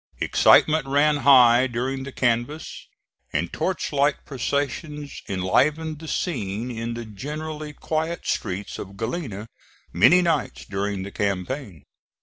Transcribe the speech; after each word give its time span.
Excitement 0.19 0.87
ran 0.87 1.17
high 1.17 1.67
during 1.67 2.01
the 2.05 2.11
canvass, 2.11 2.87
and 3.31 3.53
torch 3.53 3.93
light 3.93 4.25
processions 4.25 5.21
enlivened 5.29 5.99
the 5.99 6.07
scene 6.07 6.71
in 6.71 6.95
the 6.95 7.05
generally 7.05 7.71
quiet 7.73 8.25
streets 8.25 8.79
of 8.79 8.97
Galena 8.97 9.45
many 9.93 10.23
nights 10.23 10.65
during 10.65 11.03
the 11.03 11.11
campaign. 11.11 11.83